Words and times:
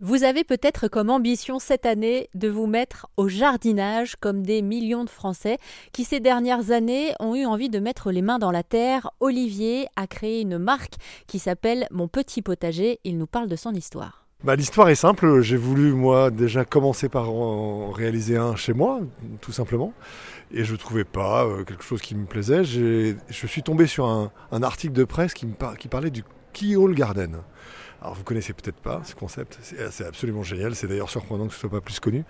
Vous 0.00 0.22
avez 0.22 0.44
peut-être 0.44 0.86
comme 0.86 1.10
ambition 1.10 1.58
cette 1.58 1.84
année 1.84 2.30
de 2.34 2.48
vous 2.48 2.68
mettre 2.68 3.08
au 3.16 3.26
jardinage 3.26 4.14
comme 4.20 4.44
des 4.44 4.62
millions 4.62 5.02
de 5.02 5.10
Français 5.10 5.58
qui 5.92 6.04
ces 6.04 6.20
dernières 6.20 6.70
années 6.70 7.14
ont 7.18 7.34
eu 7.34 7.44
envie 7.44 7.68
de 7.68 7.80
mettre 7.80 8.12
les 8.12 8.22
mains 8.22 8.38
dans 8.38 8.52
la 8.52 8.62
terre. 8.62 9.10
Olivier 9.18 9.88
a 9.96 10.06
créé 10.06 10.40
une 10.40 10.56
marque 10.56 10.94
qui 11.26 11.40
s'appelle 11.40 11.88
Mon 11.90 12.06
Petit 12.06 12.42
Potager. 12.42 13.00
Il 13.02 13.18
nous 13.18 13.26
parle 13.26 13.48
de 13.48 13.56
son 13.56 13.74
histoire. 13.74 14.24
Bah, 14.44 14.54
L'histoire 14.54 14.88
est 14.88 14.94
simple, 14.94 15.40
j'ai 15.40 15.56
voulu 15.56 15.92
moi 15.92 16.30
déjà 16.30 16.64
commencer 16.64 17.08
par 17.08 17.32
en 17.32 17.90
réaliser 17.90 18.36
un 18.36 18.54
chez 18.54 18.74
moi, 18.74 19.00
tout 19.40 19.50
simplement, 19.50 19.92
et 20.52 20.62
je 20.62 20.74
ne 20.74 20.78
trouvais 20.78 21.02
pas 21.02 21.44
euh, 21.44 21.64
quelque 21.64 21.82
chose 21.82 22.00
qui 22.00 22.14
me 22.14 22.24
plaisait. 22.24 22.62
Je 22.62 23.16
suis 23.28 23.64
tombé 23.64 23.88
sur 23.88 24.06
un, 24.06 24.30
article 24.62 24.92
de 24.92 25.02
presse 25.02 25.34
qui 25.34 25.46
parlait 25.90 26.12
du 26.12 26.22
Keyhole 26.58 26.94
Garden. 26.94 27.38
Alors 28.00 28.14
vous 28.14 28.24
connaissez 28.24 28.52
peut-être 28.52 28.76
pas 28.76 29.02
ce 29.04 29.14
concept, 29.14 29.58
c'est 29.62 30.04
absolument 30.04 30.42
génial, 30.42 30.74
c'est 30.74 30.86
d'ailleurs 30.86 31.10
surprenant 31.10 31.46
que 31.46 31.52
ce 31.52 31.60
soit 31.60 31.70
pas 31.70 31.80
plus 31.80 31.98
connu. 32.00 32.24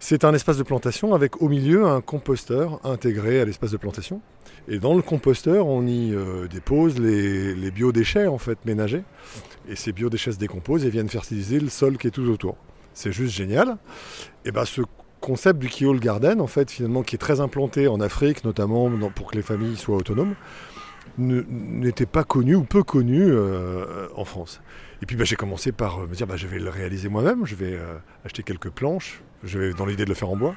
C'est 0.00 0.24
un 0.24 0.34
espace 0.34 0.56
de 0.58 0.62
plantation 0.62 1.14
avec 1.14 1.40
au 1.40 1.48
milieu 1.48 1.86
un 1.86 2.00
composteur 2.00 2.80
intégré 2.84 3.40
à 3.40 3.44
l'espace 3.44 3.70
de 3.70 3.76
plantation. 3.76 4.20
Et 4.68 4.78
dans 4.78 4.94
le 4.94 5.02
composteur, 5.02 5.66
on 5.66 5.86
y 5.86 6.12
euh, 6.12 6.48
dépose 6.48 6.98
les, 6.98 7.54
les, 7.54 7.70
biodéchets 7.70 8.26
en 8.26 8.38
fait 8.38 8.58
ménagers. 8.64 9.04
Et 9.68 9.76
ces 9.76 9.92
biodéchets 9.92 10.32
se 10.32 10.38
décomposent 10.38 10.84
et 10.84 10.90
viennent 10.90 11.08
fertiliser 11.08 11.60
le 11.60 11.68
sol 11.68 11.98
qui 11.98 12.08
est 12.08 12.10
tout 12.10 12.28
autour. 12.28 12.56
C'est 12.94 13.12
juste 13.12 13.34
génial. 13.34 13.76
Et 14.44 14.50
ben 14.50 14.64
ce 14.64 14.82
concept 15.20 15.60
du 15.60 15.68
Keyhole 15.68 16.00
Garden, 16.00 16.40
en 16.40 16.46
fait, 16.46 16.70
finalement, 16.70 17.02
qui 17.02 17.14
est 17.14 17.18
très 17.18 17.40
implanté 17.40 17.86
en 17.88 18.00
Afrique, 18.00 18.44
notamment 18.44 18.90
pour 19.14 19.30
que 19.30 19.36
les 19.36 19.42
familles 19.42 19.76
soient 19.76 19.96
autonomes, 19.96 20.34
n'était 21.18 22.06
pas 22.06 22.24
connu 22.24 22.54
ou 22.54 22.64
peu 22.64 22.82
connu 22.82 23.22
euh, 23.22 24.08
en 24.16 24.24
France. 24.24 24.60
Et 25.02 25.06
puis 25.06 25.16
bah, 25.16 25.24
j'ai 25.24 25.36
commencé 25.36 25.72
par 25.72 26.00
me 26.00 26.14
dire 26.14 26.26
bah, 26.26 26.36
je 26.36 26.46
vais 26.46 26.58
le 26.58 26.70
réaliser 26.70 27.08
moi-même, 27.08 27.44
je 27.44 27.54
vais 27.54 27.74
euh, 27.74 27.96
acheter 28.24 28.42
quelques 28.42 28.70
planches, 28.70 29.22
dans 29.76 29.86
l'idée 29.86 30.04
de 30.04 30.08
le 30.08 30.14
faire 30.14 30.30
en 30.30 30.36
bois. 30.36 30.54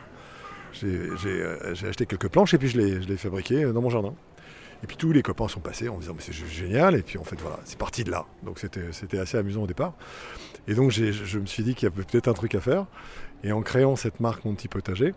Euh, 0.84 1.74
j'ai 1.74 1.88
acheté 1.88 2.06
quelques 2.06 2.28
planches 2.28 2.54
et 2.54 2.58
puis 2.58 2.68
je 2.68 2.78
l'ai 2.78 3.18
fabriqué 3.18 3.64
dans 3.66 3.82
mon 3.82 3.90
jardin. 3.90 4.14
Et 4.84 4.88
puis 4.88 4.98
tous 4.98 5.12
les 5.14 5.24
copains 5.24 5.48
sont 5.48 5.62
passés 5.62 5.88
en 5.88 5.96
me 5.96 6.02
disant 6.02 6.16
c'est 6.20 6.34
génial 6.34 6.96
et 6.96 7.02
puis 7.02 7.18
en 7.18 7.24
fait 7.24 7.40
voilà 7.40 7.60
c'est 7.64 7.78
parti 7.78 8.04
de 8.04 8.12
là. 8.12 8.26
Donc 8.44 8.60
c'était 8.60 9.18
assez 9.18 9.38
amusant 9.38 9.64
au 9.64 9.68
départ. 9.68 9.94
Et 10.68 10.76
donc 10.76 10.92
je 10.92 11.40
me 11.40 11.46
suis 11.46 11.64
dit 11.64 11.76
qu'il 11.76 11.90
y 11.90 11.92
avait 11.92 12.04
peut-être 12.04 12.28
un 12.28 12.34
truc 12.34 12.56
à 12.56 12.62
faire. 12.62 12.86
Et 13.44 13.52
en 13.52 13.62
créant 13.62 13.96
cette 13.96 14.20
marque 14.20 14.44
Mon 14.46 14.54
Petit 14.54 14.68
Potager, 14.68 15.14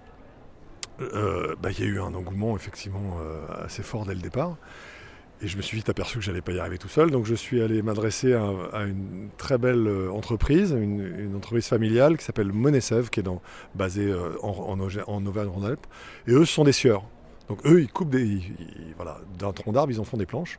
euh, 1.00 1.54
bah, 1.60 1.70
il 1.70 1.80
y 1.80 1.82
a 1.82 1.86
eu 1.86 2.00
un 2.00 2.14
engouement 2.14 2.56
effectivement 2.56 3.18
assez 3.64 3.82
fort 3.82 4.06
dès 4.06 4.14
le 4.14 4.20
départ. 4.20 4.56
Et 5.40 5.46
je 5.46 5.56
me 5.56 5.62
suis 5.62 5.76
vite 5.76 5.88
aperçu 5.88 6.18
que 6.18 6.24
j'allais 6.24 6.40
pas 6.40 6.50
y 6.52 6.58
arriver 6.58 6.78
tout 6.78 6.88
seul, 6.88 7.12
donc 7.12 7.24
je 7.24 7.34
suis 7.34 7.62
allé 7.62 7.80
m'adresser 7.80 8.32
à, 8.32 8.82
une 8.82 9.28
très 9.36 9.56
belle 9.56 9.86
euh, 9.86 10.10
entreprise, 10.10 10.72
une, 10.72 11.34
entreprise 11.36 11.68
familiale 11.68 12.16
qui 12.16 12.24
s'appelle 12.24 12.52
Monesev, 12.52 13.08
qui 13.08 13.20
est 13.20 13.24
basée 13.74 14.10
euh, 14.10 14.36
en, 14.42 14.80
en, 14.80 15.26
Auvergne-Rhône-Alpes. 15.26 15.86
Et 16.26 16.32
eux, 16.32 16.44
ce 16.44 16.52
sont 16.52 16.64
des 16.64 16.72
sieurs. 16.72 17.04
Donc 17.48 17.64
eux, 17.66 17.80
ils 17.80 17.90
coupent 17.90 18.10
des, 18.10 18.42
voilà, 18.96 19.20
d'un 19.38 19.52
tronc 19.52 19.72
d'arbre, 19.72 19.92
ils 19.92 20.00
en 20.00 20.04
font 20.04 20.16
des 20.16 20.26
planches. 20.26 20.58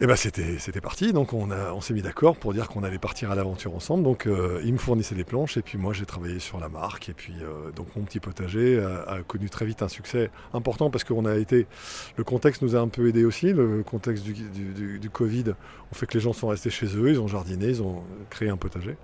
Et 0.00 0.08
ben 0.08 0.16
c'était, 0.16 0.58
c'était 0.58 0.80
parti, 0.80 1.12
donc 1.12 1.32
on, 1.32 1.50
on 1.52 1.80
s'est 1.80 1.94
mis 1.94 2.02
d'accord 2.02 2.36
pour 2.36 2.52
dire 2.52 2.66
qu'on 2.66 2.82
allait 2.82 2.98
partir 2.98 3.30
à 3.30 3.36
l'aventure 3.36 3.76
ensemble. 3.76 4.02
Donc 4.02 4.26
euh, 4.26 4.60
ils 4.64 4.72
me 4.72 4.78
fournissaient 4.78 5.14
des 5.14 5.22
planches 5.22 5.56
et 5.56 5.62
puis 5.62 5.78
moi 5.78 5.92
j'ai 5.92 6.04
travaillé 6.04 6.40
sur 6.40 6.58
la 6.58 6.68
marque. 6.68 7.08
Et 7.10 7.12
puis 7.12 7.34
euh, 7.40 7.70
donc 7.70 7.94
mon 7.94 8.02
petit 8.02 8.18
potager 8.18 8.82
a, 8.82 9.22
connu 9.22 9.48
très 9.48 9.64
vite 9.64 9.82
un 9.82 9.88
succès 9.88 10.30
important 10.52 10.90
parce 10.90 11.04
qu'on 11.04 11.26
a 11.26 11.36
été. 11.36 11.68
Le 12.16 12.24
contexte 12.24 12.62
nous 12.62 12.74
a 12.74 12.80
un 12.80 12.88
peu 12.88 13.06
aidé 13.08 13.24
aussi. 13.24 13.52
Le 13.52 13.84
contexte 13.84 14.24
du, 14.24 14.32
du, 14.32 14.98
du, 14.98 15.10
Covid 15.10 15.54
on 15.92 15.94
fait 15.94 16.06
que 16.06 16.14
les 16.14 16.20
gens 16.20 16.32
sont 16.32 16.48
restés 16.48 16.70
chez 16.70 16.86
eux, 16.86 17.10
ils 17.10 17.20
ont 17.20 17.28
jardiné, 17.28 17.66
ils 17.68 17.82
ont 17.82 18.02
créé 18.30 18.48
un 18.48 18.56
potager. 18.56 18.96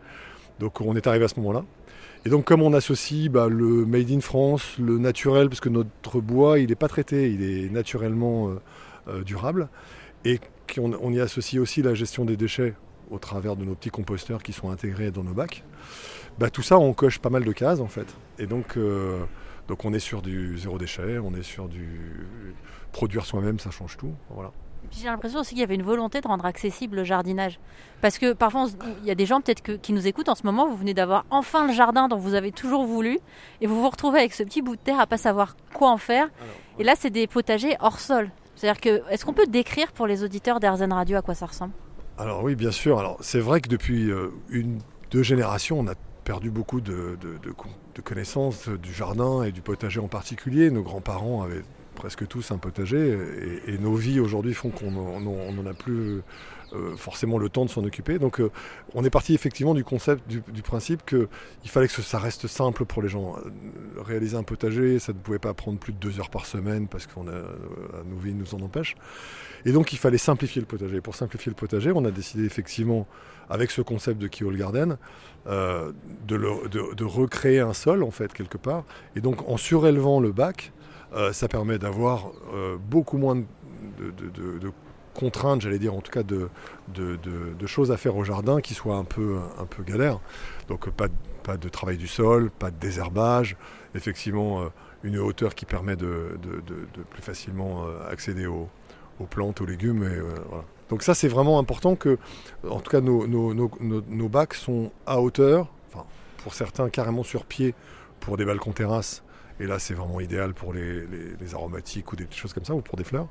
Donc 0.58 0.80
on 0.80 0.96
est 0.96 1.06
arrivé 1.06 1.24
à 1.24 1.28
ce 1.28 1.38
moment-là. 1.38 1.64
Et 2.24 2.30
donc 2.30 2.46
comme 2.46 2.62
on 2.62 2.72
associe 2.72 3.30
bah, 3.30 3.46
le 3.48 3.86
made 3.86 4.10
in 4.10 4.20
France, 4.20 4.76
le 4.76 4.98
naturel, 4.98 5.50
parce 5.50 5.60
que 5.60 5.68
notre 5.68 6.20
bois 6.20 6.58
il 6.58 6.70
n'est 6.70 6.74
pas 6.74 6.88
traité, 6.88 7.30
il 7.30 7.44
est 7.44 7.70
naturellement 7.70 8.50
euh, 9.06 9.22
durable. 9.22 9.68
Et 10.24 10.40
on, 10.78 11.12
y 11.12 11.20
associe 11.20 11.60
aussi 11.60 11.82
la 11.82 11.94
gestion 11.94 12.24
des 12.24 12.36
déchets 12.36 12.74
au 13.10 13.18
travers 13.18 13.56
de 13.56 13.64
nos 13.64 13.74
petits 13.74 13.90
composteurs 13.90 14.42
qui 14.42 14.52
sont 14.52 14.70
intégrés 14.70 15.10
dans 15.10 15.24
nos 15.24 15.34
bacs. 15.34 15.64
Bah, 16.38 16.50
tout 16.50 16.62
ça, 16.62 16.78
on 16.78 16.92
coche 16.92 17.18
pas 17.18 17.30
mal 17.30 17.44
de 17.44 17.52
cases 17.52 17.80
en 17.80 17.88
fait. 17.88 18.06
Et 18.38 18.46
donc, 18.46 18.76
euh, 18.76 19.24
donc 19.68 19.84
on 19.84 19.92
est 19.92 20.00
sur 20.00 20.22
du 20.22 20.58
zéro 20.58 20.78
déchet, 20.78 21.18
on 21.18 21.34
est 21.34 21.42
sur 21.42 21.68
du 21.68 22.26
produire 22.92 23.24
soi-même, 23.24 23.58
ça 23.58 23.70
change 23.70 23.96
tout. 23.96 24.14
Voilà. 24.30 24.52
J'ai 24.90 25.06
l'impression 25.06 25.40
aussi 25.40 25.50
qu'il 25.50 25.60
y 25.60 25.62
avait 25.62 25.74
une 25.74 25.82
volonté 25.82 26.20
de 26.20 26.26
rendre 26.26 26.44
accessible 26.44 26.96
le 26.96 27.04
jardinage. 27.04 27.60
Parce 28.00 28.18
que 28.18 28.32
parfois, 28.32 28.66
il 29.02 29.06
y 29.06 29.10
a 29.10 29.14
des 29.14 29.26
gens 29.26 29.40
peut-être 29.40 29.76
qui 29.76 29.92
nous 29.92 30.06
écoutent 30.06 30.28
en 30.28 30.34
ce 30.34 30.44
moment, 30.44 30.68
vous 30.68 30.76
venez 30.76 30.94
d'avoir 30.94 31.24
enfin 31.30 31.66
le 31.66 31.72
jardin 31.72 32.08
dont 32.08 32.16
vous 32.16 32.34
avez 32.34 32.50
toujours 32.50 32.84
voulu, 32.84 33.20
et 33.60 33.66
vous 33.66 33.80
vous 33.80 33.88
retrouvez 33.88 34.20
avec 34.20 34.32
ce 34.32 34.42
petit 34.42 34.62
bout 34.62 34.76
de 34.76 34.80
terre 34.80 34.98
à 34.98 35.06
pas 35.06 35.18
savoir 35.18 35.56
quoi 35.74 35.90
en 35.90 35.98
faire. 35.98 36.28
Et 36.78 36.84
là, 36.84 36.94
c'est 36.96 37.10
des 37.10 37.26
potagers 37.26 37.76
hors 37.80 38.00
sol. 38.00 38.30
C'est-à-dire 38.60 38.80
que, 38.82 39.10
est-ce 39.10 39.24
qu'on 39.24 39.32
peut 39.32 39.46
décrire 39.46 39.90
pour 39.90 40.06
les 40.06 40.22
auditeurs 40.22 40.60
d'Airzen 40.60 40.92
Radio 40.92 41.16
à 41.16 41.22
quoi 41.22 41.34
ça 41.34 41.46
ressemble? 41.46 41.72
Alors 42.18 42.44
oui, 42.44 42.56
bien 42.56 42.72
sûr. 42.72 42.98
Alors 42.98 43.16
c'est 43.22 43.40
vrai 43.40 43.62
que 43.62 43.70
depuis 43.70 44.10
euh, 44.10 44.34
une, 44.50 44.80
deux 45.10 45.22
générations, 45.22 45.80
on 45.80 45.86
a 45.86 45.94
perdu 46.24 46.50
beaucoup 46.50 46.82
de, 46.82 47.16
connaissances 48.04 48.68
du 48.68 48.92
jardin 48.92 49.44
et 49.44 49.52
du 49.52 49.62
potager 49.62 49.98
en 49.98 50.08
particulier. 50.08 50.70
Nos 50.70 50.82
grands-parents 50.82 51.42
avaient 51.42 51.62
presque 52.00 52.26
tous 52.26 52.50
un 52.50 52.56
potager 52.56 53.18
et, 53.66 53.76
nos 53.76 53.94
vies 53.94 54.20
aujourd'hui 54.20 54.54
font 54.54 54.70
qu'on 54.70 55.20
n'en 55.20 55.66
a 55.66 55.74
plus 55.74 56.22
euh, 56.72 56.96
forcément 56.96 57.36
le 57.36 57.50
temps 57.50 57.66
de 57.66 57.70
s'en 57.70 57.84
occuper. 57.84 58.18
Donc 58.18 58.40
euh, 58.40 58.50
on 58.94 59.04
est 59.04 59.10
parti 59.10 59.34
effectivement 59.34 59.74
du 59.74 59.84
concept, 59.84 60.26
du, 60.26 60.62
principe 60.62 61.04
qu'il 61.04 61.28
fallait 61.66 61.88
que 61.88 62.00
ça 62.00 62.18
reste 62.18 62.46
simple 62.46 62.86
pour 62.86 63.02
les 63.02 63.10
gens. 63.10 63.36
Euh, 63.36 64.00
réaliser 64.00 64.38
un 64.38 64.44
potager, 64.44 64.98
ça 64.98 65.12
ne 65.12 65.18
pouvait 65.18 65.38
pas 65.38 65.52
prendre 65.52 65.78
plus 65.78 65.92
de 65.92 65.98
deux 65.98 66.20
heures 66.20 66.30
par 66.30 66.46
semaine 66.46 66.88
parce 66.88 67.04
a 67.04 68.04
nos 68.08 68.16
vies 68.16 68.32
nous 68.32 68.54
en 68.54 68.62
empêche. 68.62 68.96
Et 69.66 69.72
donc 69.72 69.92
il 69.92 69.98
fallait 69.98 70.16
simplifier 70.16 70.62
le 70.62 70.66
potager. 70.66 71.02
Pour 71.02 71.14
simplifier 71.14 71.50
le 71.50 71.56
potager, 71.56 71.92
on 71.94 72.06
a 72.06 72.10
décidé 72.10 72.46
effectivement, 72.46 73.06
avec 73.50 73.70
ce 73.70 73.82
concept 73.82 74.18
de 74.18 74.26
Keyhole 74.26 74.56
Garden, 74.56 74.96
de, 75.46 76.94
de, 76.94 77.04
recréer 77.04 77.60
un 77.60 77.74
sol 77.74 78.02
en 78.02 78.10
fait 78.10 78.32
quelque 78.32 78.56
part. 78.56 78.84
Et 79.16 79.20
donc 79.20 79.46
en 79.46 79.58
surélevant 79.58 80.18
le 80.18 80.32
bac, 80.32 80.72
ça 81.32 81.48
permet 81.48 81.78
d'avoir 81.78 82.30
beaucoup 82.88 83.18
moins 83.18 83.36
de, 83.36 84.72
contraintes, 85.14 85.60
j'allais 85.60 85.78
dire 85.78 85.94
en 85.94 86.00
tout 86.00 86.12
cas 86.12 86.22
de, 86.22 86.48
choses 87.66 87.90
à 87.92 87.96
faire 87.96 88.16
au 88.16 88.24
jardin 88.24 88.60
qui 88.60 88.74
soient 88.74 88.96
un 88.96 89.04
peu, 89.04 89.38
un 89.58 89.82
galères. 89.82 90.20
Donc 90.68 90.88
pas 90.90 91.08
de, 91.08 91.14
pas 91.42 91.56
de 91.56 91.68
travail 91.68 91.96
du 91.96 92.06
sol, 92.06 92.50
pas 92.50 92.70
de 92.70 92.76
désherbage, 92.76 93.56
effectivement 93.94 94.60
euh, 94.60 94.68
une 95.02 95.18
hauteur 95.18 95.54
qui 95.54 95.66
permet 95.66 95.96
de, 95.96 96.38
plus 97.10 97.22
facilement 97.22 97.84
euh, 97.86 98.10
accéder 98.10 98.46
aux, 98.46 98.68
plantes, 99.28 99.60
aux 99.60 99.66
légumes. 99.66 100.02
Euh, 100.02 100.34
Donc 100.88 101.02
ça 101.02 101.14
c'est 101.14 101.28
vraiment 101.28 101.58
important 101.58 101.96
que, 101.96 102.18
en 102.68 102.80
tout 102.80 102.90
cas 102.90 103.00
nos, 103.00 103.26
nos, 103.26 103.54
nos, 103.80 104.28
bacs 104.28 104.54
sont 104.54 104.90
à 105.06 105.20
hauteur, 105.20 105.68
enfin, 105.88 106.04
pour 106.42 106.54
certains 106.54 106.88
carrément 106.88 107.22
sur 107.22 107.44
pied 107.44 107.74
pour 108.20 108.36
des 108.36 108.44
balcons 108.44 108.72
terrasses 108.72 109.22
et 109.60 109.66
là, 109.66 109.78
c'est 109.78 109.92
vraiment 109.94 110.20
idéal 110.20 110.54
pour 110.54 110.72
les, 110.72 111.04
aromatiques 111.52 112.12
ou 112.12 112.16
des 112.16 112.26
choses 112.30 112.54
comme 112.54 112.64
ça, 112.64 112.74
ou 112.74 112.80
pour 112.80 112.96
des 112.96 113.04
fleurs. 113.04 113.28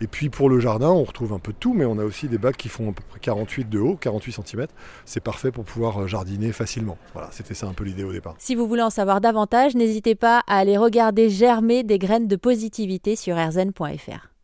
Et 0.00 0.06
puis 0.06 0.30
pour 0.30 0.48
le 0.48 0.58
jardin, 0.58 0.88
on 0.88 1.04
retrouve 1.04 1.32
un 1.32 1.38
peu 1.38 1.52
de 1.52 1.58
tout, 1.58 1.74
mais 1.74 1.84
on 1.84 1.98
a 1.98 2.04
aussi 2.04 2.28
des 2.28 2.38
bacs 2.38 2.56
qui 2.56 2.68
font 2.68 2.90
à 2.90 2.92
peu 2.92 3.02
près 3.08 3.20
48 3.20 3.68
de 3.68 3.78
haut, 3.78 3.96
48 3.96 4.40
cm. 4.46 4.66
C'est 5.04 5.22
parfait 5.22 5.50
pour 5.50 5.64
pouvoir 5.64 6.02
euh, 6.02 6.06
jardiner 6.06 6.52
facilement. 6.52 6.96
Voilà, 7.12 7.28
c'était 7.30 7.54
ça 7.54 7.66
un 7.66 7.74
peu 7.74 7.84
l'idée 7.84 8.04
au 8.04 8.12
départ. 8.12 8.34
Si 8.38 8.54
vous 8.54 8.66
voulez 8.66 8.82
en 8.82 8.90
savoir 8.90 9.20
davantage, 9.20 9.74
n'hésitez 9.74 10.14
pas 10.14 10.42
à 10.46 10.58
aller 10.58 10.78
regarder 10.78 11.28
germer 11.28 11.82
des 11.82 11.98
graines 11.98 12.28
de 12.28 12.36
positivité 12.36 13.16
sur 13.16 13.36
erzen.fr. 13.36 14.30